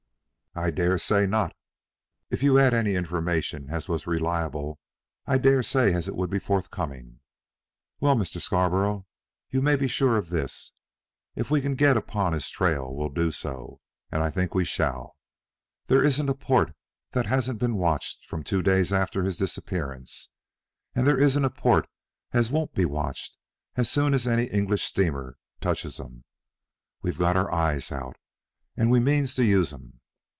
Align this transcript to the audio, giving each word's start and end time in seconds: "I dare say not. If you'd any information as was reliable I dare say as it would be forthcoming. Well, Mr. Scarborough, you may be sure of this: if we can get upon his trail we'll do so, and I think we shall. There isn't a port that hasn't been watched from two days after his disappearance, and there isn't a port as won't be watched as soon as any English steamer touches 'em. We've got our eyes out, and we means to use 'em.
"I 0.53 0.69
dare 0.69 0.97
say 0.97 1.25
not. 1.25 1.55
If 2.29 2.43
you'd 2.43 2.59
any 2.59 2.95
information 2.95 3.69
as 3.69 3.87
was 3.87 4.05
reliable 4.05 4.79
I 5.25 5.37
dare 5.37 5.63
say 5.63 5.93
as 5.93 6.09
it 6.09 6.15
would 6.17 6.29
be 6.29 6.39
forthcoming. 6.39 7.21
Well, 8.01 8.17
Mr. 8.17 8.41
Scarborough, 8.41 9.07
you 9.49 9.61
may 9.61 9.77
be 9.77 9.87
sure 9.87 10.17
of 10.17 10.27
this: 10.29 10.73
if 11.37 11.51
we 11.51 11.61
can 11.61 11.75
get 11.75 11.95
upon 11.95 12.33
his 12.33 12.49
trail 12.49 12.93
we'll 12.93 13.07
do 13.07 13.31
so, 13.31 13.79
and 14.11 14.21
I 14.21 14.29
think 14.29 14.53
we 14.53 14.65
shall. 14.65 15.15
There 15.87 16.03
isn't 16.03 16.27
a 16.27 16.35
port 16.35 16.75
that 17.13 17.27
hasn't 17.27 17.57
been 17.59 17.75
watched 17.77 18.25
from 18.25 18.43
two 18.43 18.61
days 18.61 18.91
after 18.91 19.23
his 19.23 19.37
disappearance, 19.37 20.27
and 20.93 21.07
there 21.07 21.17
isn't 21.17 21.45
a 21.45 21.49
port 21.49 21.87
as 22.33 22.51
won't 22.51 22.73
be 22.73 22.83
watched 22.83 23.37
as 23.77 23.89
soon 23.89 24.13
as 24.13 24.27
any 24.27 24.47
English 24.47 24.83
steamer 24.83 25.37
touches 25.61 25.97
'em. 25.97 26.25
We've 27.01 27.17
got 27.19 27.37
our 27.37 27.49
eyes 27.53 27.89
out, 27.89 28.17
and 28.75 28.91
we 28.91 28.99
means 28.99 29.33
to 29.35 29.45
use 29.45 29.71
'em. 29.71 29.99